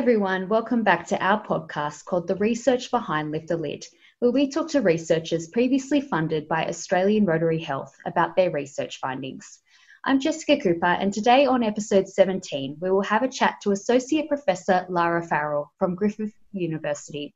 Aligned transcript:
everyone. 0.00 0.48
Welcome 0.48 0.82
back 0.82 1.06
to 1.08 1.22
our 1.22 1.44
podcast 1.44 2.06
called 2.06 2.26
The 2.26 2.34
Research 2.36 2.90
Behind 2.90 3.30
Lift 3.30 3.48
the 3.48 3.58
Lid, 3.58 3.86
where 4.20 4.30
we 4.30 4.50
talk 4.50 4.68
to 4.68 4.82
researchers 4.82 5.48
previously 5.48 5.98
funded 5.98 6.46
by 6.46 6.66
Australian 6.66 7.24
Rotary 7.24 7.58
Health 7.58 7.96
about 8.04 8.36
their 8.36 8.50
research 8.50 8.98
findings. 9.00 9.60
I'm 10.04 10.20
Jessica 10.20 10.60
Cooper, 10.60 10.84
and 10.84 11.10
today 11.10 11.46
on 11.46 11.62
episode 11.62 12.06
17, 12.06 12.76
we 12.80 12.90
will 12.90 13.00
have 13.00 13.22
a 13.22 13.28
chat 13.28 13.56
to 13.62 13.72
Associate 13.72 14.28
Professor 14.28 14.84
Lara 14.90 15.22
Farrell 15.22 15.72
from 15.78 15.94
Griffith 15.94 16.34
University. 16.52 17.34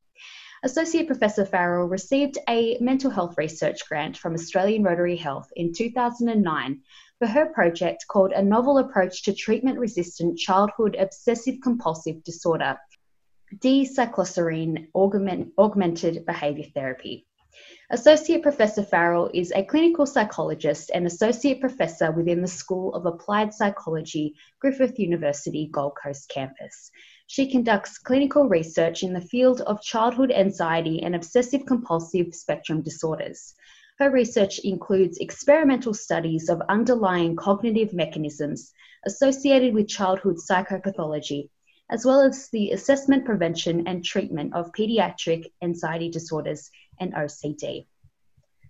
Associate 0.63 1.07
Professor 1.07 1.47
Farrell 1.47 1.89
received 1.89 2.37
a 2.51 2.77
mental 2.81 3.11
health 3.11 3.39
research 3.39 3.89
grant 3.89 4.19
from 4.19 4.35
Australian 4.35 4.83
Rotary 4.83 5.17
Health 5.17 5.49
in 5.57 5.73
2009 5.73 6.83
for 7.19 7.27
her 7.27 7.47
project 7.47 8.05
called 8.09 8.33
A 8.33 8.43
Novel 8.43 8.77
Approach 8.77 9.23
to 9.23 9.33
Treatment 9.33 9.79
Resistant 9.79 10.37
Childhood 10.39 10.97
Obsessive 10.99 11.63
Compulsive 11.63 12.23
Disorder, 12.25 12.77
D-cycloserine 13.61 14.89
augment, 14.95 15.53
augmented 15.59 16.25
behaviour 16.27 16.67
therapy. 16.75 17.27
Associate 17.91 18.43
Professor 18.43 18.83
Farrell 18.83 19.31
is 19.35 19.53
a 19.53 19.63
clinical 19.63 20.07
psychologist 20.07 20.91
and 20.93 21.07
associate 21.07 21.61
professor 21.61 22.11
within 22.11 22.41
the 22.41 22.49
School 22.49 22.95
of 22.95 23.07
Applied 23.07 23.53
Psychology, 23.53 24.35
Griffith 24.59 24.99
University 24.99 25.69
Gold 25.71 25.93
Coast 26.03 26.29
campus. 26.29 26.91
She 27.27 27.51
conducts 27.51 27.99
clinical 27.99 28.49
research 28.49 29.03
in 29.03 29.13
the 29.13 29.21
field 29.21 29.61
of 29.61 29.83
childhood 29.83 30.33
anxiety 30.33 31.03
and 31.03 31.15
obsessive 31.15 31.67
compulsive 31.67 32.35
spectrum 32.35 32.83
disorders. 32.83 33.55
Her 33.99 34.11
research 34.11 34.59
includes 34.61 35.19
experimental 35.19 35.95
studies 35.95 36.49
of 36.49 36.63
underlying 36.69 37.37
cognitive 37.37 37.93
mechanisms 37.93 38.73
associated 39.07 39.75
with 39.75 39.87
childhood 39.87 40.39
psychopathology, 40.39 41.51
as 41.91 42.05
well 42.05 42.21
as 42.21 42.49
the 42.51 42.71
assessment, 42.71 43.25
prevention, 43.25 43.87
and 43.87 44.05
treatment 44.05 44.55
of 44.55 44.73
pediatric 44.73 45.53
anxiety 45.63 46.11
disorders 46.11 46.71
and 46.99 47.15
OCD. 47.15 47.87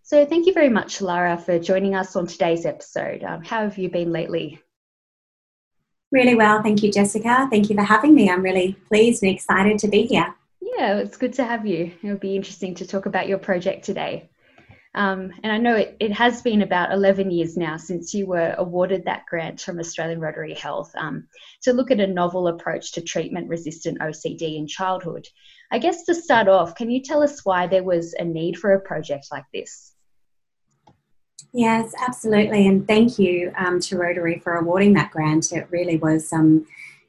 So, 0.03 0.27
thank 0.27 0.47
you 0.47 0.53
very 0.53 0.69
much, 0.69 1.01
Lara, 1.01 1.39
for 1.39 1.59
joining 1.59 1.95
us 1.95 2.17
on 2.17 2.27
today's 2.27 2.67
episode. 2.67 3.23
Um, 3.23 3.43
how 3.43 3.63
have 3.63 3.79
you 3.79 3.89
been 3.89 4.13
lately? 4.13 4.61
Really 6.13 6.35
well, 6.35 6.63
thank 6.63 6.83
you, 6.83 6.93
Jessica. 6.93 7.49
Thank 7.51 7.71
you 7.71 7.77
for 7.77 7.83
having 7.83 8.15
me. 8.15 8.31
I'm 8.31 8.43
really 8.43 8.77
pleased 8.89 9.23
and 9.23 9.33
excited 9.33 9.79
to 9.81 9.89
be 9.89 10.03
here. 10.07 10.35
Yeah, 10.61 10.99
it's 10.99 11.17
good 11.17 11.33
to 11.35 11.45
have 11.45 11.67
you. 11.67 11.93
It'll 12.03 12.17
be 12.17 12.37
interesting 12.37 12.75
to 12.77 12.87
talk 12.87 13.07
about 13.07 13.29
your 13.29 13.39
project 13.39 13.85
today. 13.85 14.29
Um, 14.95 15.33
and 15.43 15.53
I 15.53 15.59
know 15.59 15.75
it, 15.75 15.97
it, 15.99 16.13
has 16.13 16.41
been 16.41 16.63
about 16.63 16.93
11 16.93 17.31
years 17.33 17.57
now 17.57 17.77
since 17.77 18.15
you 18.15 18.27
were 18.27 18.55
awarded 18.59 19.05
that 19.05 19.27
grant 19.27 19.61
from 19.61 19.81
Australian 19.81 20.21
Rotary 20.21 20.55
Health 20.55 20.93
um, 20.97 21.27
to 21.63 21.73
look 21.73 21.91
at 21.91 21.99
a 21.99 22.07
novel 22.07 22.47
approach 22.47 22.93
to 22.93 23.01
treatment 23.01 23.49
resistant 23.49 23.99
OCD 23.99 24.57
in 24.57 24.69
childhood. 24.69 25.27
I 25.73 25.79
guess 25.79 26.05
to 26.05 26.15
start 26.15 26.47
off, 26.47 26.77
can 26.77 26.91
you 26.91 27.03
tell 27.03 27.25
us 27.25 27.45
why 27.45 27.67
there 27.67 27.83
was 27.83 28.15
a 28.15 28.25
need 28.25 28.57
for 28.57 28.73
a 28.73 28.81
project 28.81 29.27
like 29.33 29.47
this? 29.53 29.95
Yes, 31.53 31.93
absolutely. 32.01 32.67
And 32.67 32.87
thank 32.87 33.19
you 33.19 33.53
um, 33.57 33.81
to 33.81 33.99
Rotary 33.99 34.39
for 34.39 34.55
awarding 34.55 34.93
that 34.95 35.11
grant. 35.11 35.53
It 35.53 35.67
really 35.71 35.97
was 35.97 36.33
um, 36.33 36.67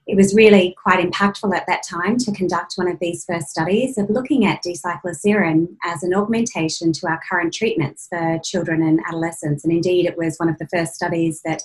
it 0.08 0.16
was 0.16 0.36
really 0.36 0.76
quite 0.82 1.00
impactful 1.00 1.56
at 1.56 1.66
that 1.68 1.84
time 1.84 2.18
to 2.18 2.32
conduct 2.32 2.74
one 2.76 2.88
of 2.88 3.00
these 3.00 3.26
first 3.26 3.48
studies 3.48 3.98
of 3.98 4.10
looking 4.10 4.46
at 4.46 4.62
D-cycloserine 4.62 5.68
as 5.84 6.04
an 6.04 6.14
augmentation 6.14 6.94
to 6.94 7.08
our 7.08 7.20
current 7.28 7.54
treatments 7.54 8.08
for 8.10 8.40
children 8.44 8.84
and 8.84 9.00
adolescents. 9.08 9.64
And 9.64 9.74
indeed, 9.74 10.06
it 10.06 10.18
was 10.18 10.38
one 10.38 10.50
of 10.50 10.58
the 10.60 10.68
first 10.68 10.94
studies 10.94 11.42
that, 11.44 11.64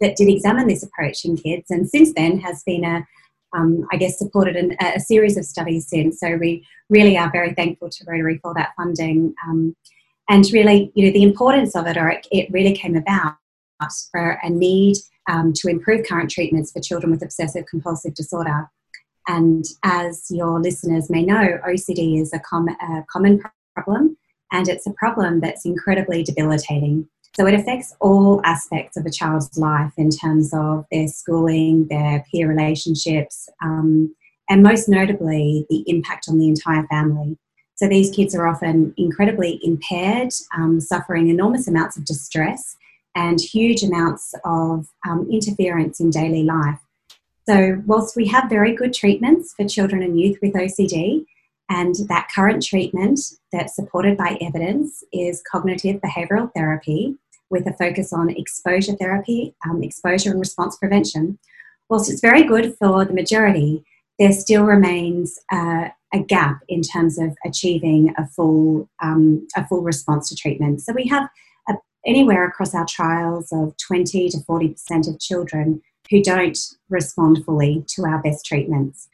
that 0.00 0.16
did 0.16 0.28
examine 0.28 0.68
this 0.68 0.84
approach 0.84 1.24
in 1.24 1.36
kids, 1.36 1.70
and 1.70 1.88
since 1.88 2.12
then 2.14 2.38
has 2.40 2.62
been 2.64 2.84
a 2.84 3.06
um, 3.52 3.86
I 3.92 3.96
guess, 3.96 4.18
supported 4.18 4.56
an, 4.56 4.76
a 4.80 5.00
series 5.00 5.36
of 5.36 5.44
studies 5.44 5.88
since. 5.88 6.20
So 6.20 6.36
we 6.36 6.64
really 6.88 7.16
are 7.16 7.30
very 7.32 7.52
thankful 7.54 7.88
to 7.90 8.04
Rotary 8.06 8.38
for 8.38 8.54
that 8.54 8.72
funding. 8.76 9.34
Um, 9.46 9.74
and 10.28 10.44
really, 10.52 10.92
you 10.94 11.06
know, 11.06 11.12
the 11.12 11.24
importance 11.24 11.74
of 11.74 11.86
it, 11.86 11.96
or 11.96 12.08
it, 12.08 12.26
it 12.30 12.48
really 12.52 12.72
came 12.72 12.96
about 12.96 13.34
for 14.12 14.38
a 14.42 14.50
need 14.50 14.96
um, 15.30 15.52
to 15.54 15.68
improve 15.68 16.06
current 16.06 16.30
treatments 16.30 16.72
for 16.72 16.80
children 16.80 17.10
with 17.12 17.22
obsessive 17.22 17.64
compulsive 17.66 18.14
disorder. 18.14 18.68
And 19.28 19.64
as 19.84 20.26
your 20.30 20.60
listeners 20.60 21.08
may 21.08 21.22
know, 21.22 21.58
OCD 21.66 22.20
is 22.20 22.32
a, 22.32 22.40
com- 22.40 22.68
a 22.68 23.04
common 23.08 23.40
problem 23.74 24.16
and 24.50 24.68
it's 24.68 24.86
a 24.86 24.92
problem 24.94 25.40
that's 25.40 25.64
incredibly 25.64 26.24
debilitating. 26.24 27.08
So 27.36 27.46
it 27.46 27.54
affects 27.54 27.94
all 28.00 28.40
aspects 28.44 28.96
of 28.96 29.06
a 29.06 29.10
child's 29.10 29.56
life 29.56 29.92
in 29.96 30.10
terms 30.10 30.52
of 30.52 30.84
their 30.90 31.06
schooling, 31.06 31.86
their 31.88 32.24
peer 32.30 32.48
relationships, 32.48 33.48
um, 33.62 34.14
and 34.48 34.64
most 34.64 34.88
notably, 34.88 35.64
the 35.70 35.84
impact 35.86 36.26
on 36.28 36.38
the 36.38 36.48
entire 36.48 36.84
family. 36.88 37.38
So 37.76 37.86
these 37.86 38.10
kids 38.10 38.34
are 38.34 38.48
often 38.48 38.92
incredibly 38.96 39.60
impaired, 39.62 40.32
um, 40.56 40.80
suffering 40.80 41.28
enormous 41.28 41.68
amounts 41.68 41.96
of 41.96 42.04
distress, 42.04 42.76
and 43.14 43.40
huge 43.40 43.82
amounts 43.82 44.34
of 44.44 44.86
um, 45.08 45.28
interference 45.30 46.00
in 46.00 46.10
daily 46.10 46.42
life. 46.42 46.78
So, 47.48 47.82
whilst 47.86 48.16
we 48.16 48.26
have 48.28 48.48
very 48.48 48.74
good 48.74 48.94
treatments 48.94 49.54
for 49.56 49.66
children 49.66 50.02
and 50.02 50.18
youth 50.18 50.38
with 50.40 50.54
OCD, 50.54 51.24
and 51.68 51.94
that 52.08 52.28
current 52.34 52.64
treatment 52.64 53.20
that's 53.52 53.76
supported 53.76 54.16
by 54.16 54.36
evidence 54.40 55.04
is 55.12 55.42
cognitive 55.50 56.00
behavioural 56.00 56.52
therapy 56.54 57.16
with 57.48 57.66
a 57.66 57.72
focus 57.72 58.12
on 58.12 58.30
exposure 58.30 58.94
therapy, 58.94 59.54
um, 59.68 59.82
exposure 59.82 60.30
and 60.30 60.40
response 60.40 60.76
prevention. 60.76 61.38
Whilst 61.88 62.10
it's 62.10 62.20
very 62.20 62.44
good 62.44 62.76
for 62.78 63.04
the 63.04 63.12
majority, 63.12 63.84
there 64.18 64.32
still 64.32 64.64
remains 64.64 65.38
uh, 65.52 65.88
a 66.12 66.18
gap 66.18 66.60
in 66.68 66.82
terms 66.82 67.18
of 67.18 67.36
achieving 67.44 68.14
a 68.18 68.26
full, 68.26 68.88
um, 69.00 69.46
a 69.56 69.66
full 69.66 69.82
response 69.82 70.28
to 70.28 70.36
treatment. 70.36 70.82
So 70.82 70.92
we 70.92 71.06
have 71.06 71.28
anywhere 72.06 72.46
across 72.46 72.74
our 72.74 72.86
trials 72.86 73.52
of 73.52 73.74
20 73.76 74.30
to 74.30 74.38
40% 74.38 75.08
of 75.08 75.20
children 75.20 75.82
who 76.10 76.22
don't 76.22 76.58
respond 76.88 77.44
fully 77.44 77.84
to 77.88 78.04
our 78.04 78.20
best 78.22 78.44
treatments. 78.44 79.08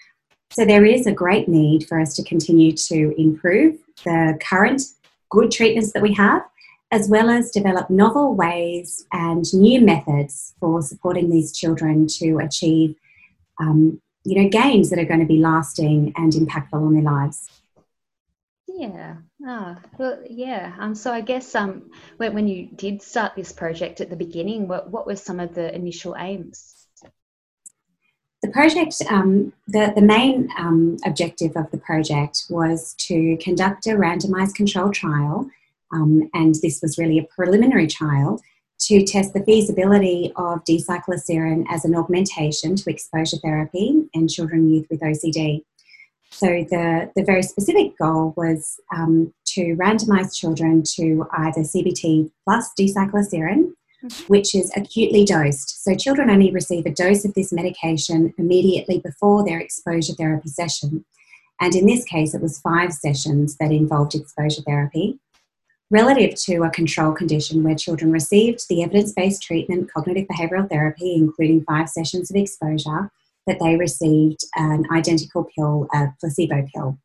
So 0.51 0.65
there 0.65 0.85
is 0.85 1.07
a 1.07 1.13
great 1.13 1.49
need 1.49 1.87
for 1.87 2.01
us 2.01 2.15
to 2.17 2.25
continue 2.25 2.73
to 2.73 3.15
improve 3.21 3.77
the 4.05 4.39
current 4.41 4.83
good 5.31 5.51
treatments 5.51 5.93
that 5.93 6.03
we 6.03 6.15
have, 6.15 6.43
as 6.93 7.09
well 7.09 7.29
as 7.29 7.51
develop 7.51 7.91
novel 7.91 8.35
ways 8.35 9.05
and 9.13 9.45
new 9.53 9.81
methods 9.81 10.55
for 10.61 10.81
supporting 10.81 11.31
these 11.31 11.57
children 11.57 12.07
to 12.19 12.39
achieve 12.39 12.95
um, 13.61 14.01
you 14.25 14.43
know, 14.43 14.49
gains 14.49 14.91
that 14.91 14.99
are 14.99 15.05
going 15.05 15.21
to 15.21 15.27
be 15.27 15.39
lasting 15.39 16.13
and 16.17 16.33
impactful 16.33 16.75
on 16.75 16.95
their 16.95 17.03
lives. 17.03 17.49
Yeah. 18.77 19.17
Ah, 19.47 19.79
well, 19.99 20.23
yeah. 20.29 20.75
Um, 20.79 20.95
so 20.95 21.11
I 21.11 21.23
guess 21.23 21.55
um, 21.55 21.91
when, 22.19 22.35
when 22.35 22.47
you 22.47 22.69
did 22.77 23.01
start 23.01 23.35
this 23.35 23.51
project 23.51 24.03
at 24.03 24.11
the 24.11 24.17
beginning, 24.17 24.69
what, 24.69 24.91
what 24.91 25.07
were 25.07 25.17
some 25.17 25.41
of 25.41 25.55
the 25.55 25.75
initial 25.75 26.15
aims? 26.19 26.87
The 28.43 28.51
project, 28.51 28.97
um, 29.09 29.55
the, 29.67 29.93
the 29.97 30.03
main 30.03 30.51
um, 30.59 30.99
objective 31.07 31.57
of 31.57 31.71
the 31.71 31.79
project 31.79 32.45
was 32.51 32.95
to 33.09 33.39
conduct 33.39 33.87
a 33.87 33.91
randomized 33.91 34.55
control 34.55 34.91
trial, 34.91 35.49
um, 35.93 36.29
and 36.35 36.55
this 36.63 36.81
was 36.83 36.99
really 36.99 37.19
a 37.19 37.25
preliminary 37.35 37.87
trial 37.87 38.43
to 38.79 39.05
test 39.07 39.33
the 39.33 39.43
feasibility 39.43 40.33
of 40.37 40.63
D-cycloserine 40.65 41.65
as 41.71 41.87
an 41.87 41.97
augmentation 41.97 42.77
to 42.77 42.91
exposure 42.91 43.39
therapy 43.39 44.05
in 44.13 44.29
children 44.29 44.61
and 44.61 44.75
youth 44.75 44.87
with 44.91 45.01
OCD. 45.01 45.65
So 46.37 46.49
the, 46.49 47.11
the 47.17 47.25
very 47.25 47.43
specific 47.43 47.97
goal 47.97 48.35
was 48.37 48.79
um, 48.95 49.33
to 49.55 49.75
randomize 49.77 50.37
children 50.37 50.83
to 50.97 51.27
either 51.33 51.63
CBT 51.63 52.31
plus 52.45 52.71
D-cycloserine, 52.77 53.73
mm-hmm. 54.05 54.25
which 54.27 54.55
is 54.55 54.71
acutely 54.77 55.25
dosed. 55.25 55.71
So 55.71 55.95
children 55.95 56.29
only 56.29 56.51
receive 56.51 56.85
a 56.85 56.91
dose 56.91 57.25
of 57.25 57.33
this 57.33 57.55
medication 57.55 58.35
immediately 58.37 58.99
before 58.99 59.47
their 59.47 59.59
exposure 59.59 60.13
therapy 60.13 60.51
session. 60.51 61.07
And 61.59 61.75
in 61.75 61.87
this 61.87 62.05
case, 62.05 62.35
it 62.35 62.43
was 62.43 62.61
five 62.61 62.93
sessions 62.93 63.57
that 63.57 63.73
involved 63.73 64.15
exposure 64.15 64.61
therapy, 64.61 65.19
relative 65.91 66.35
to 66.43 66.65
a 66.65 66.71
control 66.71 67.13
condition 67.13 67.63
where 67.63 67.77
children 67.77 68.13
received 68.13 68.69
the 68.69 68.83
evidence 68.83 69.15
based 69.15 69.43
treatment, 69.43 69.91
cognitive 69.91 70.27
behavioral 70.29 70.69
therapy, 70.69 71.15
including 71.15 71.65
five 71.65 71.89
sessions 71.89 72.31
of 72.31 72.37
exposure 72.37 73.11
that 73.47 73.59
they 73.61 73.77
received 73.77 74.41
an 74.57 74.85
identical 74.91 75.49
pill, 75.57 75.89
a 75.95 76.09
placebo 76.21 76.67
pill. 76.75 76.99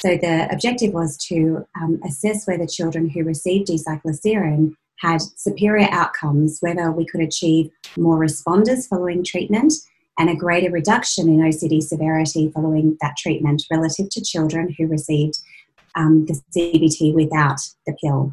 So 0.00 0.16
the 0.16 0.48
objective 0.50 0.92
was 0.92 1.16
to 1.28 1.66
um, 1.80 2.00
assess 2.04 2.46
whether 2.46 2.66
children 2.66 3.08
who 3.08 3.24
received 3.24 3.66
D-cycloserine 3.66 4.74
had 5.00 5.20
superior 5.20 5.88
outcomes, 5.90 6.58
whether 6.60 6.90
we 6.92 7.04
could 7.04 7.20
achieve 7.20 7.70
more 7.96 8.18
responders 8.18 8.88
following 8.88 9.24
treatment 9.24 9.72
and 10.18 10.30
a 10.30 10.36
greater 10.36 10.70
reduction 10.70 11.28
in 11.28 11.38
OCD 11.38 11.80
severity 11.80 12.50
following 12.52 12.96
that 13.00 13.16
treatment 13.16 13.62
relative 13.70 14.08
to 14.10 14.22
children 14.22 14.74
who 14.76 14.86
received 14.86 15.38
um, 15.94 16.26
the 16.26 16.40
CBT 16.56 17.14
without 17.14 17.60
the 17.86 17.94
pill. 18.00 18.32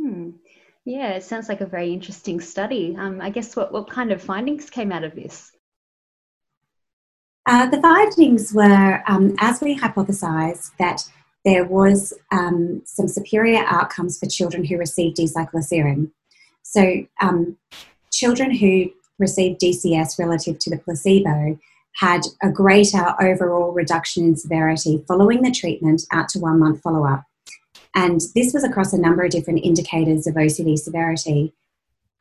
Hmm. 0.00 0.30
Yeah, 0.84 1.10
it 1.10 1.22
sounds 1.22 1.48
like 1.48 1.60
a 1.60 1.66
very 1.66 1.92
interesting 1.92 2.40
study. 2.40 2.96
Um, 2.98 3.20
I 3.20 3.30
guess 3.30 3.54
what, 3.54 3.72
what 3.72 3.90
kind 3.90 4.10
of 4.10 4.22
findings 4.22 4.70
came 4.70 4.90
out 4.90 5.04
of 5.04 5.14
this? 5.14 5.52
Uh, 7.48 7.64
the 7.64 7.80
findings 7.80 8.52
were, 8.52 9.02
um, 9.06 9.34
as 9.40 9.62
we 9.62 9.74
hypothesised, 9.74 10.70
that 10.78 11.02
there 11.46 11.64
was 11.64 12.12
um, 12.30 12.82
some 12.84 13.08
superior 13.08 13.64
outcomes 13.66 14.18
for 14.18 14.26
children 14.26 14.62
who 14.66 14.76
received 14.76 15.16
D-cycloserine. 15.16 16.10
So 16.62 17.06
um, 17.22 17.56
children 18.12 18.50
who 18.50 18.90
received 19.18 19.62
DCS 19.62 20.18
relative 20.18 20.58
to 20.58 20.68
the 20.68 20.76
placebo 20.76 21.58
had 21.94 22.20
a 22.42 22.50
greater 22.50 23.14
overall 23.18 23.72
reduction 23.72 24.24
in 24.24 24.36
severity 24.36 25.02
following 25.08 25.40
the 25.40 25.50
treatment 25.50 26.02
out 26.12 26.28
to 26.28 26.38
one 26.38 26.58
month 26.58 26.82
follow 26.82 27.06
up. 27.06 27.24
And 27.94 28.20
this 28.34 28.52
was 28.52 28.62
across 28.62 28.92
a 28.92 29.00
number 29.00 29.24
of 29.24 29.30
different 29.30 29.64
indicators 29.64 30.26
of 30.26 30.34
OCD 30.34 30.78
severity. 30.78 31.54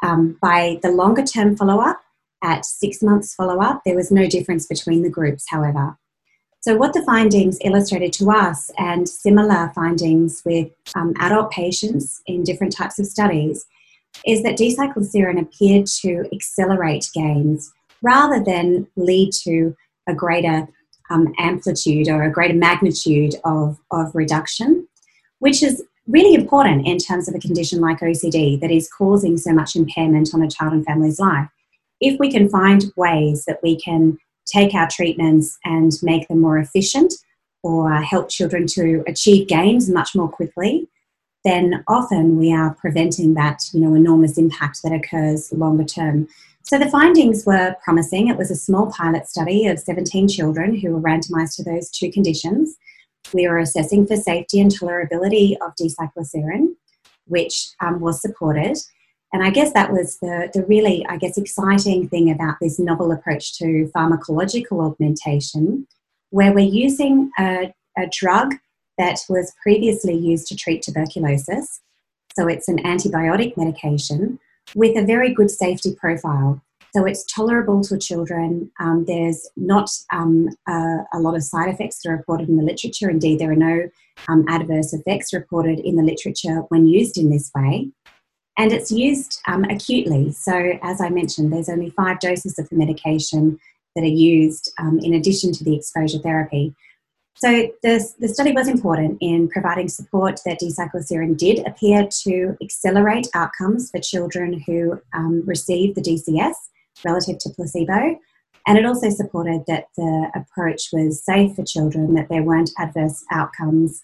Um, 0.02 0.38
by 0.42 0.80
the 0.84 0.92
longer 0.92 1.24
term 1.24 1.58
follow 1.58 1.82
up, 1.82 2.00
at 2.44 2.66
six 2.66 3.02
months 3.02 3.34
follow 3.34 3.62
up, 3.62 3.82
there 3.86 3.96
was 3.96 4.12
no 4.12 4.28
difference 4.28 4.68
between 4.68 5.02
the 5.02 5.10
groups, 5.10 5.46
however. 5.50 5.98
So, 6.62 6.76
what 6.76 6.94
the 6.94 7.04
findings 7.04 7.60
illustrated 7.64 8.14
to 8.14 8.32
us, 8.32 8.72
and 8.78 9.08
similar 9.08 9.72
findings 9.74 10.42
with 10.46 10.70
um, 10.96 11.14
adult 11.20 11.52
patients 11.52 12.22
in 12.26 12.44
different 12.44 12.76
types 12.76 13.00
of 13.00 13.06
studies, 13.06 13.66
is 14.26 14.44
that 14.44 14.58
D-cycloserine 14.58 15.40
appeared 15.40 15.86
to 16.02 16.26
accelerate 16.34 17.10
gains 17.14 17.72
rather 18.02 18.44
than 18.44 18.88
lead 18.96 19.32
to 19.44 19.76
a 20.08 20.14
greater 20.14 20.68
um, 21.10 21.34
amplitude 21.40 22.10
or 22.10 22.24
a 22.24 22.32
greater 22.32 22.54
magnitude 22.54 23.36
of, 23.44 23.80
of 23.92 24.14
reduction, 24.14 24.88
which 25.40 25.64
is 25.64 25.84
really 26.08 26.34
important 26.34 26.88
in 26.88 26.98
terms 26.98 27.28
of 27.28 27.36
a 27.36 27.40
condition 27.40 27.82
like 27.82 28.00
OCD 28.00 28.60
that 28.60 28.72
is 28.72 28.90
causing 28.90 29.38
so 29.38 29.54
much 29.54 29.76
impairment 29.76 30.34
on 30.34 30.42
a 30.42 30.50
child 30.50 30.74
and 30.74 30.86
family's 30.86 31.20
life. 31.20 31.48
If 32.00 32.20
we 32.20 32.32
can 32.32 32.50
find 32.50 32.86
ways 32.96 33.46
that 33.46 33.60
we 33.64 33.80
can 33.80 34.18
take 34.46 34.74
our 34.74 34.88
treatments 34.90 35.58
and 35.66 35.92
make 36.02 36.28
them 36.28 36.42
more 36.42 36.58
efficient 36.58 37.14
or 37.64 37.92
help 38.02 38.30
children 38.30 38.66
to 38.68 39.04
achieve 39.08 39.48
gains 39.48 39.90
much 39.90 40.16
more 40.16 40.30
quickly, 40.30 40.88
then 41.44 41.84
often 41.88 42.38
we 42.38 42.54
are 42.54 42.76
preventing 42.76 43.34
that 43.34 43.62
you 43.74 43.80
know 43.80 43.96
enormous 43.96 44.38
impact 44.38 44.84
that 44.84 44.94
occurs 44.94 45.52
longer 45.54 45.84
term. 45.84 46.28
So 46.64 46.78
the 46.78 46.90
findings 46.90 47.46
were 47.46 47.76
promising. 47.82 48.28
It 48.28 48.38
was 48.38 48.52
a 48.52 48.56
small 48.56 48.92
pilot 48.92 49.28
study 49.28 49.68
of 49.68 49.80
17 49.80 50.28
children 50.28 50.76
who 50.76 50.92
were 50.92 51.00
randomized 51.00 51.56
to 51.56 51.64
those 51.64 51.90
two 51.90 52.12
conditions. 52.12 52.76
We 53.34 53.48
were 53.48 53.60
assessing 53.60 54.06
for 54.06 54.18
safety 54.18 54.60
and 54.60 54.70
tolerability 54.70 55.56
of 55.62 55.76
D-cycloserine, 55.76 56.76
which 57.26 57.70
um, 57.80 58.02
was 58.02 58.22
supported. 58.22 58.78
And 59.34 59.44
I 59.44 59.50
guess 59.50 59.74
that 59.74 59.92
was 59.92 60.18
the, 60.20 60.50
the 60.54 60.64
really, 60.66 61.06
I 61.08 61.18
guess, 61.18 61.38
exciting 61.38 62.08
thing 62.08 62.32
about 62.32 62.56
this 62.62 62.80
novel 62.80 63.12
approach 63.12 63.58
to 63.60 63.92
pharmacological 63.96 64.86
augmentation, 64.86 65.88
where 66.30 66.54
we're 66.54 66.60
using 66.66 67.32
a, 67.38 67.74
a 67.98 68.08
drug 68.12 68.56
that 68.98 69.20
was 69.30 69.54
previously 69.62 70.16
used 70.16 70.48
to 70.48 70.56
treat 70.56 70.82
tuberculosis. 70.82 71.82
So 72.36 72.48
it's 72.48 72.68
an 72.68 72.78
antibiotic 72.84 73.58
medication 73.58 74.40
with 74.76 74.98
a 74.98 75.06
very 75.06 75.34
good 75.34 75.52
safety 75.52 75.96
profile. 75.96 76.62
So 76.96 77.06
it's 77.06 77.26
tolerable 77.26 77.82
to 77.84 77.98
children. 77.98 78.72
Um, 78.80 79.06
there's 79.06 79.48
not 79.56 79.90
um, 80.12 80.50
a, 80.68 81.00
a, 81.14 81.20
lot 81.20 81.36
of 81.36 81.44
side 81.44 81.70
effects 81.70 82.00
that 82.02 82.10
are 82.10 82.16
reported 82.18 82.50
in 82.50 82.58
the 82.58 82.64
literature. 82.64 83.10
Indeed, 83.10 83.40
there 83.40 83.52
are 83.52 83.56
no 83.56 83.90
um, 84.28 84.46
adverse 84.48 84.94
effects 84.94 85.34
reported 85.34 85.80
in 85.80 85.96
the 85.96 86.04
literature 86.04 86.62
when 86.70 86.88
used 86.88 87.18
in 87.18 87.30
this 87.30 87.52
way. 87.54 87.92
And 88.58 88.72
it's 88.72 88.92
used 88.92 89.40
um, 89.48 89.64
acutely. 89.66 90.32
So, 90.32 90.74
as 90.82 91.00
I 91.00 91.10
mentioned, 91.10 91.54
there's 91.54 91.70
only 91.70 91.92
five 91.92 92.20
doses 92.20 92.58
of 92.58 92.68
the 92.70 92.76
medication 92.76 93.60
that 93.96 94.04
are 94.04 94.08
used 94.08 94.72
um, 94.80 95.00
in 95.00 95.14
addition 95.14 95.52
to 95.54 95.64
the 95.64 95.76
exposure 95.76 96.20
therapy. 96.20 96.76
So 97.40 97.70
the, 97.84 98.04
the 98.20 98.28
study 98.28 98.52
was 98.52 98.68
important 98.68 99.20
in 99.22 99.48
providing 99.48 99.90
support 99.90 100.40
that 100.46 100.58
D-cycloserine 100.58 101.38
did 101.38 101.66
appear 101.68 102.08
to 102.24 102.58
accelerate 102.64 103.28
outcomes 103.36 103.92
for 103.92 104.00
children 104.00 104.64
who 104.66 105.00
um, 105.14 105.44
received 105.46 105.96
the 105.96 106.02
DCS 106.02 106.56
relative 107.06 107.38
to 107.40 107.52
placebo. 107.52 108.20
And 108.66 108.78
it 108.78 108.88
also 108.88 109.12
supported 109.12 109.62
that 109.68 109.86
the 109.96 110.32
approach 110.34 110.90
was 110.92 111.24
safe 111.24 111.56
for 111.56 111.64
children, 111.64 112.16
that 112.16 112.28
there 112.30 112.42
weren't 112.42 112.72
adverse 112.80 113.24
outcomes, 113.32 114.04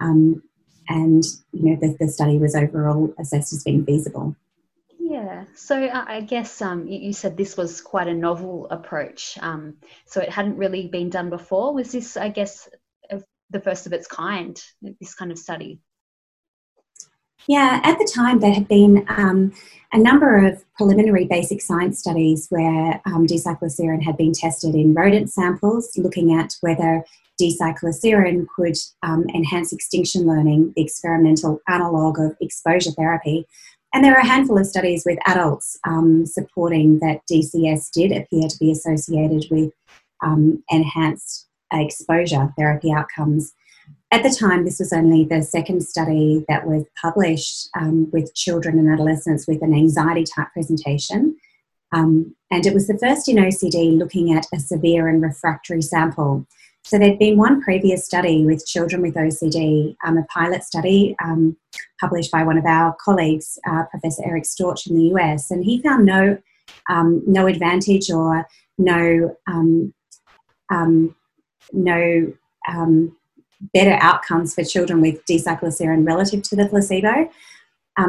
um, 0.00 0.42
and 0.88 1.24
you 1.52 1.70
know 1.70 1.76
the, 1.80 1.96
the 1.98 2.08
study 2.08 2.38
was 2.38 2.54
overall 2.54 3.12
assessed 3.18 3.52
as 3.52 3.64
being 3.64 3.84
feasible. 3.84 4.36
Yeah, 4.98 5.44
so 5.54 5.90
I 5.92 6.22
guess 6.22 6.62
um, 6.62 6.86
you, 6.86 7.12
said 7.12 7.36
this 7.36 7.56
was 7.56 7.82
quite 7.82 8.08
a 8.08 8.14
novel 8.14 8.66
approach. 8.70 9.36
Um, 9.42 9.74
so 10.06 10.22
it 10.22 10.30
hadn't 10.30 10.56
really 10.56 10.88
been 10.88 11.10
done 11.10 11.28
before. 11.28 11.74
Was 11.74 11.92
this, 11.92 12.16
I 12.16 12.30
guess, 12.30 12.68
the 13.52 13.60
first 13.60 13.86
of 13.86 13.92
its 13.92 14.06
kind, 14.06 14.60
this 15.00 15.14
kind 15.14 15.30
of 15.30 15.38
study? 15.38 15.80
Yeah, 17.46 17.80
at 17.82 17.98
the 17.98 18.10
time 18.12 18.40
there 18.40 18.52
had 18.52 18.68
been 18.68 19.04
um, 19.08 19.52
a 19.92 19.98
number 19.98 20.46
of 20.46 20.64
preliminary 20.76 21.26
basic 21.26 21.60
science 21.60 21.98
studies 21.98 22.46
where 22.50 23.00
um, 23.04 23.26
D-cycloserine 23.26 24.02
had 24.02 24.16
been 24.16 24.32
tested 24.32 24.74
in 24.74 24.94
rodent 24.94 25.30
samples, 25.30 25.90
looking 25.96 26.38
at 26.38 26.54
whether 26.60 27.04
D-cycloserine 27.42 28.46
could 28.54 28.76
um, 29.02 29.26
enhance 29.34 29.72
extinction 29.72 30.26
learning, 30.26 30.72
the 30.76 30.82
experimental 30.82 31.60
analogue 31.68 32.20
of 32.20 32.36
exposure 32.40 32.92
therapy, 32.92 33.46
and 33.92 34.04
there 34.04 34.14
are 34.14 34.20
a 34.20 34.26
handful 34.26 34.58
of 34.58 34.66
studies 34.66 35.02
with 35.04 35.18
adults 35.26 35.76
um, 35.84 36.24
supporting 36.24 37.00
that 37.00 37.20
DCS 37.30 37.90
did 37.90 38.12
appear 38.12 38.48
to 38.48 38.58
be 38.58 38.70
associated 38.70 39.46
with 39.50 39.72
um, 40.22 40.62
enhanced 40.70 41.48
exposure 41.72 42.52
therapy 42.56 42.92
outcomes. 42.92 43.52
At 44.12 44.22
the 44.22 44.30
time, 44.30 44.64
this 44.64 44.78
was 44.78 44.92
only 44.92 45.24
the 45.24 45.42
second 45.42 45.82
study 45.82 46.44
that 46.48 46.66
was 46.66 46.84
published 47.00 47.68
um, 47.76 48.08
with 48.12 48.34
children 48.34 48.78
and 48.78 48.88
adolescents 48.88 49.48
with 49.48 49.62
an 49.62 49.74
anxiety 49.74 50.24
type 50.24 50.48
presentation. 50.52 51.36
Um, 51.92 52.36
and 52.50 52.64
it 52.64 52.72
was 52.72 52.86
the 52.86 52.98
first 52.98 53.28
in 53.28 53.36
OCD 53.36 53.98
looking 53.98 54.32
at 54.32 54.46
a 54.54 54.60
severe 54.60 55.08
and 55.08 55.20
refractory 55.20 55.82
sample. 55.82 56.46
So 56.84 56.98
there'd 56.98 57.18
been 57.18 57.38
one 57.38 57.62
previous 57.62 58.04
study 58.04 58.44
with 58.44 58.66
children 58.66 59.02
with 59.02 59.14
OCD, 59.14 59.96
um, 60.04 60.18
a 60.18 60.24
pilot 60.24 60.64
study 60.64 61.14
um, 61.24 61.56
published 62.00 62.32
by 62.32 62.42
one 62.42 62.58
of 62.58 62.66
our 62.66 62.94
colleagues, 63.00 63.58
uh, 63.66 63.84
Professor 63.84 64.22
Eric 64.26 64.44
Storch 64.44 64.90
in 64.90 64.96
the 64.96 65.04
US, 65.14 65.50
and 65.50 65.64
he 65.64 65.80
found 65.80 66.04
no 66.04 66.38
um, 66.90 67.22
no 67.26 67.46
advantage 67.46 68.10
or 68.10 68.46
no 68.78 69.36
um, 69.46 69.94
um, 70.70 71.14
no 71.72 72.32
um, 72.68 73.16
better 73.72 73.96
outcomes 74.00 74.54
for 74.54 74.64
children 74.64 75.00
with 75.00 75.24
D-cycloserine 75.24 76.04
relative 76.04 76.42
to 76.42 76.56
the 76.56 76.66
placebo. 76.66 77.30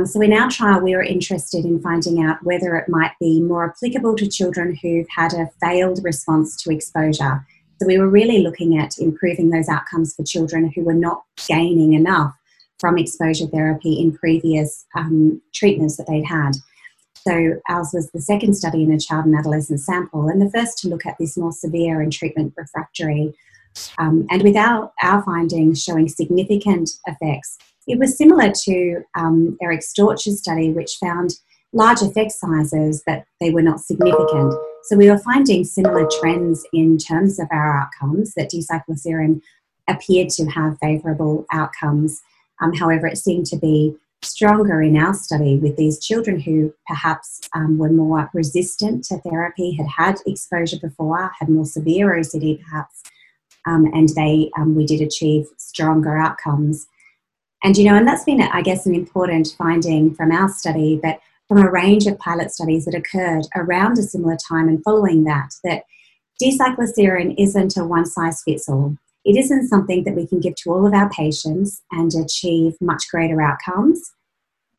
So 0.05 0.21
in 0.21 0.33
our 0.33 0.49
trial, 0.49 0.81
we 0.81 0.95
were 0.95 1.03
interested 1.03 1.65
in 1.65 1.81
finding 1.81 2.23
out 2.23 2.37
whether 2.41 2.75
it 2.77 2.89
might 2.89 3.11
be 3.19 3.41
more 3.41 3.69
applicable 3.69 4.15
to 4.15 4.27
children 4.27 4.79
who've 4.81 5.07
had 5.15 5.33
a 5.33 5.49
failed 5.61 5.99
response 6.03 6.55
to 6.63 6.71
exposure. 6.71 7.45
So 7.83 7.87
we 7.87 7.97
were 7.97 8.07
really 8.07 8.39
looking 8.39 8.77
at 8.77 8.97
improving 8.97 9.49
those 9.49 9.67
outcomes 9.67 10.15
for 10.15 10.23
children 10.23 10.71
who 10.73 10.85
were 10.85 10.93
not 10.93 11.23
gaining 11.49 11.91
enough 11.91 12.33
from 12.79 12.97
exposure 12.97 13.47
therapy 13.47 13.99
in 13.99 14.17
previous 14.17 14.85
um, 14.95 15.41
treatments 15.53 15.97
that 15.97 16.07
they'd 16.07 16.23
had. 16.23 16.51
So 17.27 17.59
ours 17.67 17.89
was 17.93 18.09
the 18.11 18.21
second 18.21 18.53
study 18.53 18.83
in 18.83 18.91
a 18.93 18.97
child 18.97 19.25
and 19.25 19.35
adolescent 19.35 19.81
sample, 19.81 20.29
and 20.29 20.41
the 20.41 20.49
first 20.49 20.77
to 20.77 20.87
look 20.87 21.05
at 21.05 21.17
this 21.19 21.35
more 21.35 21.51
severe 21.51 21.99
and 21.99 22.13
treatment 22.13 22.53
refractory. 22.55 23.33
Um, 23.97 24.27
and 24.29 24.43
with 24.43 24.55
our, 24.55 24.89
our 25.01 25.21
findings 25.23 25.83
showing 25.83 26.07
significant 26.07 26.89
effects, 27.05 27.57
it 27.85 27.99
was 27.99 28.17
similar 28.17 28.53
to 28.63 29.01
um, 29.15 29.57
Eric 29.61 29.81
Storch's 29.81 30.39
study, 30.39 30.71
which 30.71 30.99
found 31.01 31.31
large 31.73 32.01
effect 32.01 32.31
sizes, 32.31 33.03
but 33.05 33.25
they 33.41 33.49
were 33.49 33.61
not 33.61 33.79
significant. 33.79 34.53
So 34.83 34.95
we 34.95 35.09
were 35.09 35.17
finding 35.17 35.63
similar 35.63 36.07
trends 36.19 36.65
in 36.71 36.97
terms 36.97 37.39
of 37.39 37.47
our 37.51 37.81
outcomes 37.81 38.33
that 38.35 38.49
D-cycloserine 38.49 39.41
appeared 39.89 40.29
to 40.29 40.45
have 40.45 40.77
favourable 40.81 41.45
outcomes. 41.51 42.21
Um, 42.61 42.73
however, 42.73 43.07
it 43.07 43.17
seemed 43.17 43.47
to 43.47 43.57
be 43.57 43.95
stronger 44.21 44.81
in 44.81 44.95
our 44.95 45.13
study 45.13 45.57
with 45.57 45.75
these 45.75 45.99
children 45.99 46.39
who 46.39 46.73
perhaps 46.87 47.41
um, 47.53 47.77
were 47.77 47.89
more 47.89 48.29
resistant 48.33 49.03
to 49.05 49.17
therapy, 49.19 49.73
had 49.73 49.87
had 49.87 50.15
exposure 50.25 50.77
before, 50.81 51.31
had 51.39 51.49
more 51.49 51.65
severe 51.65 52.11
OCD 52.11 52.63
perhaps, 52.63 53.03
um, 53.65 53.85
and 53.93 54.09
they 54.09 54.49
um, 54.57 54.75
we 54.75 54.85
did 54.85 55.01
achieve 55.01 55.47
stronger 55.57 56.17
outcomes. 56.17 56.87
And, 57.63 57.77
you 57.77 57.85
know, 57.85 57.95
and 57.95 58.05
that's 58.05 58.25
been, 58.25 58.41
I 58.41 58.61
guess, 58.61 58.85
an 58.85 58.93
important 58.93 59.55
finding 59.57 60.13
from 60.13 60.31
our 60.31 60.49
study 60.49 60.99
that 61.01 61.21
from 61.47 61.59
a 61.59 61.71
range 61.71 62.07
of 62.07 62.17
pilot 62.19 62.51
studies 62.51 62.85
that 62.85 62.95
occurred 62.95 63.45
around 63.55 63.97
a 63.97 64.03
similar 64.03 64.37
time 64.49 64.67
and 64.67 64.83
following 64.83 65.23
that, 65.25 65.53
that 65.63 65.83
D-cycloserine 66.39 67.35
isn't 67.37 67.77
a 67.77 67.85
one 67.85 68.05
size 68.05 68.41
fits 68.43 68.67
all. 68.67 68.97
It 69.25 69.37
isn't 69.37 69.67
something 69.67 70.03
that 70.03 70.15
we 70.15 70.27
can 70.27 70.39
give 70.39 70.55
to 70.55 70.71
all 70.71 70.85
of 70.85 70.93
our 70.93 71.09
patients 71.09 71.81
and 71.91 72.13
achieve 72.13 72.75
much 72.81 73.03
greater 73.09 73.41
outcomes. 73.41 74.11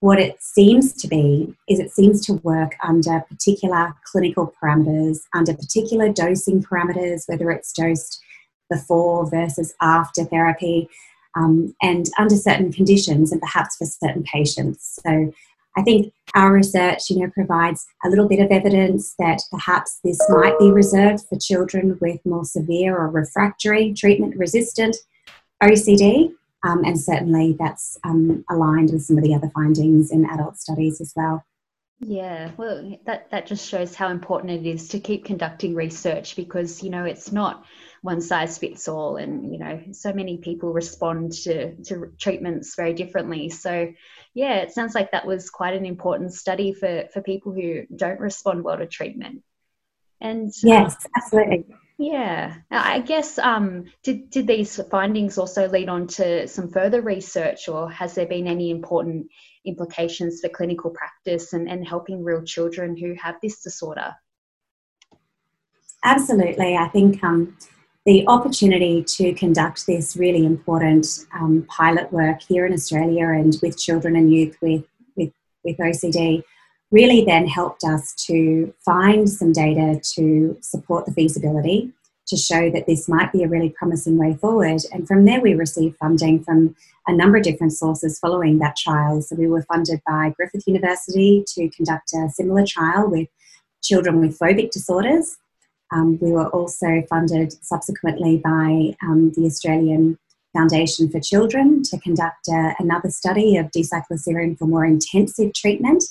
What 0.00 0.21
it 0.21 0.42
seems 0.42 0.92
to 0.94 1.09
be 1.09 1.54
is 1.66 1.78
it 1.78 1.90
seems 1.90 2.26
to 2.26 2.35
work 2.42 2.73
under 2.83 3.21
particular 3.21 3.94
clinical 4.04 4.52
parameters, 4.61 5.21
under 5.35 5.54
particular 5.54 6.12
dosing 6.12 6.62
parameters, 6.62 7.23
whether 7.26 7.50
it's 7.50 7.73
dosed 7.73 8.21
before 8.68 9.30
versus 9.30 9.75
after 9.80 10.25
therapy, 10.25 10.88
um, 11.37 11.75
and 11.80 12.11
under 12.18 12.37
certain 12.37 12.71
conditions 12.73 13.33
and 13.33 13.40
perhaps 13.40 13.76
for 13.76 13.87
certain 13.87 14.25
patients. 14.25 14.99
So 15.06 15.33
I 15.76 15.83
think 15.83 16.12
our 16.35 16.52
research, 16.52 17.11
you 17.11 17.21
know, 17.21 17.31
provides 17.31 17.85
a 18.04 18.09
little 18.09 18.28
bit 18.28 18.40
of 18.40 18.50
evidence 18.50 19.14
that 19.19 19.40
perhaps 19.50 19.99
this 20.04 20.19
might 20.28 20.59
be 20.59 20.71
reserved 20.71 21.25
for 21.28 21.38
children 21.38 21.99
with 22.00 22.21
more 22.25 22.45
severe 22.45 22.97
or 22.97 23.11
refractory 23.11 23.93
treatment 23.93 24.37
resistant 24.37 24.97
OCD. 25.62 26.33
Um, 26.64 26.85
and 26.85 26.99
certainly 26.99 27.57
that's 27.59 27.99
um, 28.04 28.45
aligned 28.50 28.90
with 28.90 29.02
some 29.02 29.19
of 29.19 29.25
the 29.25 29.35
other 29.35 29.50
findings 29.54 30.11
in 30.11 30.25
adult 30.25 30.57
studies 30.57 31.00
as 31.00 31.12
well. 31.14 31.45
Yeah, 32.00 32.50
well, 32.57 32.99
that, 33.04 33.31
that 33.31 33.47
just 33.47 33.69
shows 33.69 33.95
how 33.95 34.09
important 34.09 34.52
it 34.52 34.69
is 34.69 34.88
to 34.88 35.00
keep 35.00 35.25
conducting 35.25 35.75
research 35.75 36.37
because, 36.37 36.83
you 36.83 36.90
know, 36.90 37.04
it's 37.04 37.33
not 37.33 37.64
one 38.04 38.20
size 38.20 38.58
fits 38.58 38.87
all 38.87 39.16
and 39.16 39.50
you 39.50 39.58
know 39.58 39.80
so 39.92 40.12
many 40.12 40.37
people 40.37 40.75
respond 40.75 41.32
to 41.32 41.75
to 41.84 42.12
treatments 42.18 42.75
very 42.76 42.92
differently. 42.92 43.49
So 43.49 43.94
yeah 44.34 44.56
it 44.56 44.73
sounds 44.73 44.94
like 44.94 45.12
that 45.12 45.26
was 45.26 45.49
quite 45.49 45.75
an 45.75 45.87
important 45.87 46.34
study 46.34 46.75
for 46.75 47.04
for 47.14 47.23
people 47.23 47.52
who 47.52 47.87
don't 47.96 48.20
respond 48.20 48.62
well 48.62 48.76
to 48.76 48.87
treatment. 48.87 49.42
And 50.20 50.52
yes 50.62 50.94
absolutely. 51.16 51.64
Yeah 51.96 52.56
i 52.70 53.00
guess 53.00 53.38
um 53.38 53.84
did 54.02 54.28
did 54.28 54.46
these 54.49 54.78
findings 54.90 55.38
also 55.38 55.68
lead 55.68 55.88
on 55.88 56.06
to 56.08 56.46
some 56.46 56.68
further 56.68 57.00
research 57.00 57.68
or 57.68 57.90
has 57.90 58.14
there 58.14 58.26
been 58.26 58.49
any 58.49 58.70
important 58.70 59.28
implications 59.64 60.40
for 60.42 60.50
clinical 60.50 60.90
practice 60.90 61.54
and, 61.54 61.70
and 61.70 61.88
helping 61.88 62.23
real 62.23 62.42
children 62.42 62.96
who 62.99 63.14
have 63.14 63.37
this 63.40 63.62
disorder? 63.62 64.12
Absolutely. 66.04 66.76
I 66.76 66.88
think 66.88 67.25
um 67.25 67.56
the 68.04 68.26
opportunity 68.26 69.02
to 69.02 69.32
conduct 69.34 69.87
this 69.87 70.16
really 70.16 70.44
important 70.44 71.06
um, 71.32 71.66
pilot 71.68 72.12
work 72.12 72.42
here 72.42 72.66
in 72.66 72.73
Australia 72.73 73.28
and 73.28 73.56
with 73.62 73.78
children 73.78 74.14
and 74.14 74.32
youth 74.32 74.56
with, 74.61 74.84
with, 75.16 75.32
with 75.64 75.78
OCD 75.78 76.42
really 76.90 77.25
then 77.25 77.46
helped 77.46 77.82
us 77.82 78.14
to 78.26 78.73
find 78.84 79.28
some 79.28 79.52
data 79.52 80.00
to 80.14 80.56
support 80.61 81.06
the 81.06 81.12
feasibility, 81.12 81.90
to 82.26 82.37
show 82.37 82.70
that 82.70 82.87
this 82.87 83.08
might 83.08 83.32
be 83.32 83.42
a 83.42 83.49
really 83.49 83.70
promising 83.70 84.18
way 84.18 84.34
forward. 84.34 84.80
And 84.92 85.08
from 85.08 85.25
there, 85.25 85.40
we 85.40 85.54
received 85.54 85.96
funding 85.96 86.44
from 86.44 86.76
a 87.06 87.12
number 87.12 87.38
of 87.38 87.42
different 87.42 87.73
sources 87.73 88.18
following 88.18 88.58
that 88.58 88.76
trial. 88.76 89.23
So 89.23 89.34
we 89.34 89.49
were 89.49 89.62
funded 89.62 90.02
by 90.06 90.34
Griffith 90.37 90.66
University 90.66 91.42
to 91.54 91.68
conduct 91.70 92.12
a 92.12 92.28
similar 92.30 92.64
trial 92.66 93.11
with 93.11 93.28
children 93.82 94.20
with 94.20 94.38
phobic 94.38 94.70
disorders. 94.70 95.37
Um, 95.94 96.18
we 96.20 96.32
were 96.32 96.48
also 96.48 97.02
funded 97.08 97.52
subsequently 97.64 98.38
by 98.38 98.96
um, 99.02 99.32
the 99.36 99.44
Australian 99.46 100.18
Foundation 100.52 101.08
for 101.08 101.20
Children 101.20 101.82
to 101.84 101.98
conduct 102.00 102.48
uh, 102.48 102.74
another 102.78 103.10
study 103.10 103.56
of 103.56 103.70
D-cycloserine 103.70 104.58
for 104.58 104.66
more 104.66 104.84
intensive 104.84 105.52
treatment. 105.54 106.04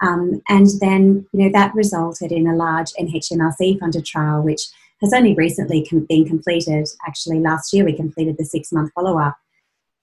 Um, 0.00 0.42
and 0.48 0.68
then, 0.80 1.26
you 1.32 1.40
know, 1.40 1.50
that 1.52 1.74
resulted 1.74 2.30
in 2.30 2.46
a 2.46 2.54
large 2.54 2.92
NHMRC 3.00 3.80
funded 3.80 4.04
trial, 4.04 4.42
which 4.42 4.62
has 5.00 5.12
only 5.12 5.34
recently 5.34 5.84
com- 5.84 6.06
been 6.08 6.24
completed. 6.24 6.88
Actually, 7.06 7.40
last 7.40 7.72
year 7.72 7.84
we 7.84 7.94
completed 7.94 8.36
the 8.38 8.44
six 8.44 8.70
month 8.72 8.92
follow 8.94 9.18
up. 9.18 9.36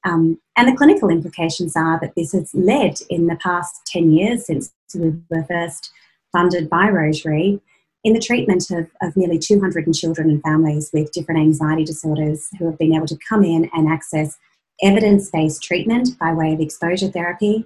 Um, 0.04 0.40
and 0.58 0.68
the 0.68 0.76
clinical 0.76 1.10
implications 1.10 1.76
are 1.78 1.98
that 2.02 2.16
this 2.16 2.34
has 2.34 2.54
led 2.54 3.00
in 3.10 3.28
the 3.28 3.38
past 3.38 3.86
10 3.88 4.12
years 4.12 4.46
since 4.48 4.74
we 4.94 5.14
were 5.30 5.46
first 5.46 5.92
funded 6.34 6.70
by 6.70 6.90
Rotary 6.90 7.62
in 8.04 8.14
the 8.14 8.20
treatment 8.20 8.70
of, 8.70 8.88
of 9.02 9.16
nearly 9.16 9.40
200 9.40 9.92
children 9.94 10.30
and 10.30 10.42
families 10.42 10.90
with 10.94 11.12
different 11.12 11.40
anxiety 11.40 11.86
disorders 11.86 12.50
who 12.60 12.66
have 12.66 12.78
been 12.78 12.94
able 12.94 13.08
to 13.08 13.18
come 13.28 13.44
in 13.44 13.70
and 13.74 13.88
access 13.88 14.38
evidence 14.82 15.30
based 15.30 15.64
treatment 15.64 16.18
by 16.20 16.34
way 16.34 16.54
of 16.54 16.60
exposure 16.60 17.10
therapy, 17.10 17.66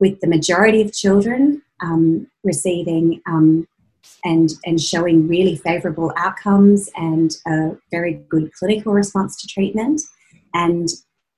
with 0.00 0.20
the 0.20 0.26
majority 0.26 0.82
of 0.82 0.92
children 0.92 1.62
um, 1.80 2.26
receiving 2.44 3.20
um, 3.26 3.66
and, 4.24 4.50
and 4.64 4.80
showing 4.80 5.26
really 5.26 5.56
favourable 5.56 6.12
outcomes 6.16 6.90
and 6.96 7.36
a 7.46 7.70
very 7.90 8.14
good 8.28 8.52
clinical 8.52 8.92
response 8.92 9.40
to 9.40 9.48
treatment, 9.48 10.02
and 10.54 10.88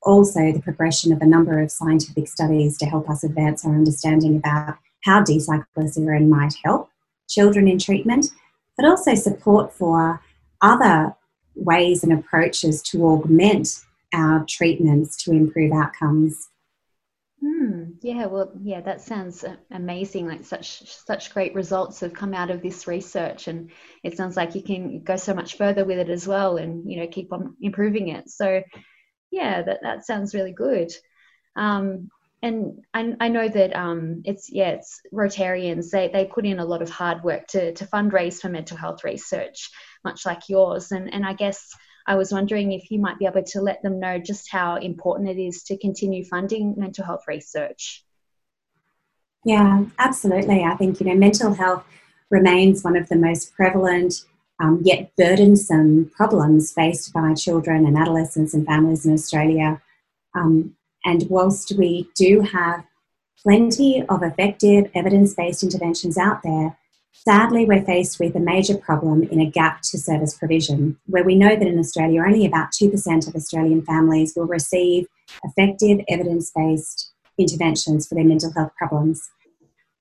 also 0.03 0.53
the 0.53 0.63
progression 0.63 1.13
of 1.13 1.21
a 1.21 1.27
number 1.27 1.61
of 1.61 1.71
scientific 1.71 2.27
studies 2.27 2.77
to 2.79 2.87
help 2.87 3.09
us 3.09 3.23
advance 3.23 3.65
our 3.65 3.75
understanding 3.75 4.37
about 4.37 4.77
how 5.05 5.23
D-cycloserine 5.23 6.29
might 6.29 6.55
help 6.65 6.91
children 7.29 7.69
in 7.69 7.79
treatment, 7.79 8.27
but 8.81 8.89
also 8.89 9.15
support 9.15 9.73
for 9.73 10.21
other 10.63 11.15
ways 11.55 12.03
and 12.03 12.13
approaches 12.13 12.81
to 12.81 13.05
augment 13.05 13.85
our 14.15 14.45
treatments 14.49 15.23
to 15.25 15.33
improve 15.33 15.73
outcomes. 15.73 16.49
Hmm. 17.41 17.93
yeah, 18.03 18.27
well, 18.27 18.53
yeah, 18.63 18.81
that 18.81 19.01
sounds 19.01 19.45
amazing. 19.71 20.29
Like 20.29 20.45
such 20.45 20.83
such 20.87 21.33
great 21.33 21.55
results 21.55 22.01
have 22.01 22.13
come 22.13 22.35
out 22.35 22.51
of 22.51 22.63
this 22.63 22.87
research, 22.87 23.49
and 23.49 23.71
it 24.03 24.17
sounds 24.17 24.37
like 24.37 24.55
you 24.55 24.63
can 24.63 25.03
go 25.03 25.17
so 25.17 25.35
much 25.35 25.57
further 25.57 25.85
with 25.85 25.99
it 25.99 26.11
as 26.11 26.27
well, 26.27 26.57
and 26.59 26.91
you 26.91 27.01
know 27.01 27.07
keep 27.07 27.33
on 27.33 27.57
improving 27.61 28.09
it. 28.09 28.29
So, 28.29 28.63
yeah, 29.31 29.63
that 29.63 29.81
that 29.83 30.07
sounds 30.07 30.35
really 30.35 30.53
good. 30.53 30.91
Um, 31.57 32.11
and 32.43 32.83
I, 32.95 33.15
I 33.21 33.29
know 33.29 33.49
that 33.49 33.77
um, 33.77 34.23
it's 34.25 34.51
yeah 34.51 34.71
it's 34.71 35.01
Rotarians 35.13 35.91
they, 35.91 36.09
they 36.09 36.25
put 36.25 36.47
in 36.47 36.59
a 36.59 36.65
lot 36.65 36.83
of 36.83 36.91
hard 36.91 37.23
work 37.23 37.47
to, 37.49 37.73
to 37.75 37.87
fundraise 37.87 38.41
for 38.41 38.49
mental 38.49 38.77
health 38.77 39.05
research 39.05 39.71
much 40.05 40.25
like 40.25 40.49
yours 40.49 40.93
and 40.93 41.13
and 41.13 41.25
I 41.25 41.35
guess 41.35 41.71
I 42.07 42.17
was 42.17 42.33
wondering 42.33 42.73
if 42.73 42.91
you 42.91 42.99
might 42.99 43.19
be 43.19 43.27
able 43.27 43.43
to 43.43 43.61
let 43.61 43.83
them 43.83 44.01
know 44.01 44.19
just 44.19 44.51
how 44.51 44.77
important 44.77 45.29
it 45.29 45.39
is 45.39 45.63
to 45.65 45.79
continue 45.79 46.25
funding 46.25 46.75
mental 46.77 47.05
health 47.05 47.25
research. 47.29 48.05
Yeah, 49.45 49.85
absolutely. 49.99 50.65
I 50.65 50.75
think 50.77 51.01
you 51.01 51.07
know 51.07 51.15
mental 51.15 51.55
health 51.55 51.85
remains 52.31 52.83
one 52.83 52.97
of 52.97 53.09
the 53.09 53.17
most 53.17 53.55
prevalent 53.55 54.25
um, 54.61 54.81
yet 54.83 55.13
burdensome 55.17 56.11
problems 56.15 56.73
faced 56.73 57.13
by 57.13 57.35
children 57.35 57.87
and 57.87 57.97
adolescents 57.97 58.55
and 58.55 58.67
families 58.67 59.07
in 59.07 59.15
Australia. 59.15 59.81
Um, 60.35 60.77
and 61.05 61.27
whilst 61.29 61.73
we 61.77 62.09
do 62.15 62.41
have 62.41 62.85
plenty 63.43 64.05
of 64.09 64.23
effective 64.23 64.91
evidence 64.95 65.35
based 65.35 65.63
interventions 65.63 66.19
out 66.19 66.43
there, 66.43 66.77
sadly 67.13 67.65
we're 67.65 67.85
faced 67.85 68.21
with 68.21 68.35
a 68.37 68.41
major 68.41 68.77
problem 68.77 69.23
in 69.23 69.41
a 69.41 69.51
gap 69.51 69.83
to 69.83 69.99
service 69.99 70.37
provision, 70.37 70.99
where 71.07 71.25
we 71.25 71.35
know 71.35 71.57
that 71.57 71.67
in 71.67 71.79
Australia 71.79 72.23
only 72.23 72.47
about 72.47 72.71
2% 72.73 73.29
of 73.29 73.35
Australian 73.35 73.83
families 73.83 74.35
will 74.37 74.47
receive 74.47 75.07
effective 75.45 76.01
evidence 76.09 76.51
based 76.55 77.13
interventions 77.39 78.07
for 78.07 78.15
their 78.15 78.25
mental 78.25 78.53
health 78.53 78.73
problems. 78.77 79.31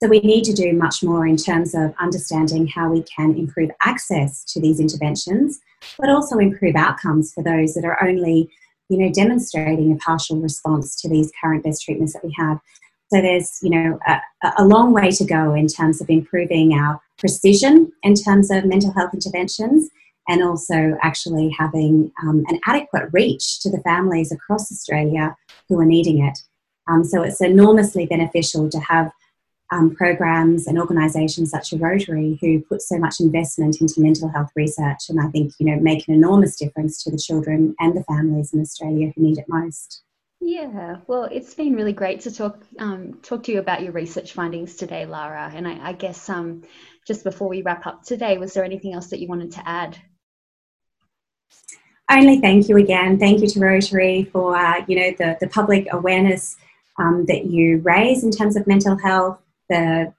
So 0.01 0.08
we 0.08 0.20
need 0.20 0.46
to 0.46 0.53
do 0.53 0.74
much 0.74 1.03
more 1.03 1.27
in 1.27 1.36
terms 1.36 1.75
of 1.75 1.94
understanding 2.00 2.68
how 2.68 2.89
we 2.89 3.03
can 3.03 3.36
improve 3.38 3.70
access 3.82 4.46
to 4.46 4.62
these 4.62 4.79
interventions, 4.79 5.60
but 5.98 6.10
also 6.10 6.38
improve 6.38 6.75
outcomes 6.75 7.34
for 7.34 7.44
those 7.44 7.74
that 7.74 7.84
are 7.84 8.01
only 8.01 8.50
you 8.89 8.98
know, 8.98 9.12
demonstrating 9.12 9.91
a 9.91 9.98
partial 9.98 10.38
response 10.38 10.96
to 11.01 11.10
these 11.10 11.31
current 11.41 11.63
best 11.63 11.84
treatments 11.84 12.13
that 12.13 12.25
we 12.25 12.34
have. 12.38 12.60
So 13.12 13.22
there's, 13.22 13.60
you 13.62 13.69
know, 13.69 14.00
a, 14.08 14.22
a 14.58 14.65
long 14.65 14.93
way 14.93 15.12
to 15.12 15.25
go 15.25 15.53
in 15.53 15.67
terms 15.67 16.01
of 16.01 16.10
improving 16.10 16.74
our 16.74 17.01
precision 17.17 17.91
in 18.03 18.15
terms 18.15 18.51
of 18.51 18.65
mental 18.65 18.91
health 18.93 19.13
interventions 19.13 19.89
and 20.27 20.43
also 20.43 20.96
actually 21.01 21.50
having 21.50 22.12
um, 22.22 22.43
an 22.50 22.60
adequate 22.67 23.10
reach 23.12 23.60
to 23.62 23.69
the 23.69 23.81
families 23.81 24.31
across 24.31 24.72
Australia 24.72 25.36
who 25.67 25.79
are 25.79 25.86
needing 25.86 26.24
it. 26.24 26.39
Um, 26.88 27.03
so 27.03 27.24
it's 27.24 27.41
enormously 27.41 28.05
beneficial 28.05 28.69
to 28.69 28.79
have 28.79 29.12
um, 29.71 29.95
programs 29.95 30.67
and 30.67 30.79
organisations 30.79 31.51
such 31.51 31.73
as 31.73 31.79
Rotary 31.79 32.38
who 32.41 32.61
put 32.61 32.81
so 32.81 32.97
much 32.97 33.19
investment 33.19 33.81
into 33.81 34.01
mental 34.01 34.29
health 34.29 34.51
research 34.55 35.09
and 35.09 35.19
I 35.19 35.27
think 35.27 35.53
you 35.59 35.65
know 35.65 35.79
make 35.81 36.07
an 36.07 36.13
enormous 36.13 36.55
difference 36.55 37.03
to 37.03 37.11
the 37.11 37.17
children 37.17 37.75
and 37.79 37.95
the 37.95 38.03
families 38.03 38.53
in 38.53 38.61
Australia 38.61 39.11
who 39.15 39.21
need 39.21 39.38
it 39.38 39.45
most. 39.47 40.03
Yeah, 40.41 40.97
well, 41.07 41.25
it's 41.25 41.53
been 41.53 41.75
really 41.75 41.93
great 41.93 42.21
to 42.21 42.33
talk 42.33 42.63
um, 42.79 43.19
talk 43.21 43.43
to 43.43 43.51
you 43.51 43.59
about 43.59 43.83
your 43.83 43.91
research 43.91 44.33
findings 44.33 44.75
today, 44.75 45.05
Lara. 45.05 45.51
And 45.53 45.67
I, 45.67 45.89
I 45.89 45.93
guess 45.93 46.29
um, 46.29 46.63
just 47.05 47.23
before 47.23 47.49
we 47.49 47.61
wrap 47.61 47.85
up 47.85 48.03
today, 48.03 48.38
was 48.38 48.53
there 48.53 48.63
anything 48.63 48.93
else 48.93 49.07
that 49.07 49.19
you 49.19 49.27
wanted 49.27 49.51
to 49.51 49.67
add? 49.67 49.97
only 52.09 52.39
thank 52.39 52.67
you 52.67 52.77
again. 52.77 53.19
Thank 53.19 53.41
you 53.41 53.47
to 53.47 53.59
Rotary 53.59 54.23
for 54.31 54.55
uh, 54.55 54.83
you 54.88 54.95
know 54.95 55.11
the, 55.17 55.38
the 55.39 55.47
public 55.47 55.88
awareness 55.91 56.57
um, 56.97 57.25
that 57.27 57.45
you 57.45 57.77
raise 57.79 58.23
in 58.23 58.31
terms 58.31 58.55
of 58.55 58.67
mental 58.67 58.97
health, 58.97 59.39
the 59.69 60.13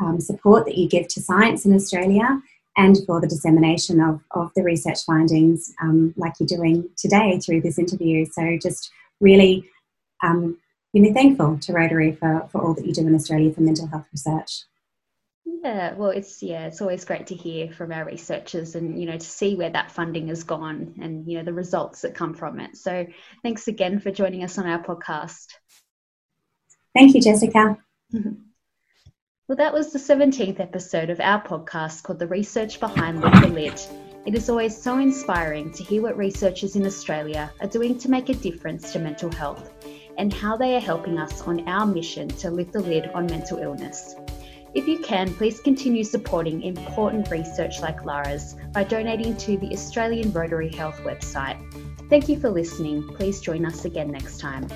um, 0.00 0.20
support 0.20 0.66
that 0.66 0.76
you 0.76 0.88
give 0.88 1.08
to 1.08 1.20
science 1.20 1.64
in 1.64 1.74
Australia, 1.74 2.40
and 2.76 2.98
for 3.06 3.20
the 3.20 3.26
dissemination 3.26 4.00
of, 4.00 4.20
of 4.32 4.50
the 4.54 4.62
research 4.62 5.04
findings 5.04 5.72
um, 5.82 6.12
like 6.16 6.34
you're 6.38 6.46
doing 6.46 6.88
today 6.96 7.38
through 7.38 7.62
this 7.62 7.78
interview. 7.78 8.26
So 8.26 8.58
just 8.60 8.90
really 9.20 9.68
um, 10.22 10.58
you 10.92 11.02
know 11.02 11.12
thankful 11.12 11.58
to 11.58 11.72
Rotary 11.72 12.12
for, 12.12 12.48
for 12.50 12.60
all 12.60 12.74
that 12.74 12.86
you 12.86 12.92
do 12.92 13.06
in 13.06 13.14
Australia 13.14 13.52
for 13.52 13.62
mental 13.62 13.86
health 13.86 14.06
research. 14.12 14.64
Yeah, 15.44 15.94
well, 15.94 16.10
it's 16.10 16.42
yeah, 16.42 16.66
it's 16.66 16.80
always 16.80 17.04
great 17.04 17.28
to 17.28 17.34
hear 17.34 17.72
from 17.72 17.92
our 17.92 18.04
researchers 18.04 18.74
and 18.74 19.00
you 19.00 19.06
know 19.06 19.16
to 19.16 19.26
see 19.26 19.56
where 19.56 19.70
that 19.70 19.90
funding 19.90 20.28
has 20.28 20.44
gone 20.44 20.94
and 21.00 21.26
you 21.26 21.38
know 21.38 21.44
the 21.44 21.52
results 21.52 22.02
that 22.02 22.14
come 22.14 22.34
from 22.34 22.60
it. 22.60 22.76
So, 22.76 23.06
thanks 23.42 23.68
again 23.68 24.00
for 24.00 24.10
joining 24.10 24.44
us 24.44 24.58
on 24.58 24.66
our 24.66 24.82
podcast. 24.82 25.46
Thank 26.94 27.14
you, 27.14 27.20
Jessica. 27.20 27.78
well, 29.48 29.56
that 29.56 29.72
was 29.72 29.92
the 29.92 29.98
17th 29.98 30.58
episode 30.58 31.08
of 31.08 31.20
our 31.20 31.40
podcast 31.40 32.02
called 32.02 32.18
The 32.18 32.26
Research 32.26 32.80
Behind 32.80 33.22
the 33.22 33.46
Lid. 33.46 33.80
It 34.26 34.34
is 34.34 34.50
always 34.50 34.76
so 34.76 34.98
inspiring 34.98 35.70
to 35.74 35.84
hear 35.84 36.02
what 36.02 36.16
researchers 36.16 36.74
in 36.74 36.84
Australia 36.84 37.52
are 37.60 37.68
doing 37.68 37.96
to 37.98 38.10
make 38.10 38.28
a 38.28 38.34
difference 38.34 38.92
to 38.92 38.98
mental 38.98 39.30
health 39.30 39.70
and 40.18 40.32
how 40.32 40.56
they 40.56 40.74
are 40.74 40.80
helping 40.80 41.16
us 41.16 41.42
on 41.42 41.68
our 41.68 41.86
mission 41.86 42.26
to 42.26 42.50
lift 42.50 42.72
the 42.72 42.80
lid 42.80 43.06
on 43.14 43.26
mental 43.26 43.58
illness. 43.58 44.16
If 44.74 44.88
you 44.88 44.98
can, 44.98 45.32
please 45.32 45.60
continue 45.60 46.02
supporting 46.02 46.62
important 46.62 47.30
research 47.30 47.80
like 47.80 48.04
Lara's 48.04 48.56
by 48.72 48.82
donating 48.82 49.36
to 49.36 49.56
the 49.58 49.72
Australian 49.72 50.32
Rotary 50.32 50.74
Health 50.74 50.98
website. 51.04 51.56
Thank 52.10 52.28
you 52.28 52.40
for 52.40 52.50
listening. 52.50 53.06
Please 53.14 53.40
join 53.40 53.64
us 53.64 53.84
again 53.84 54.10
next 54.10 54.40
time. 54.40 54.66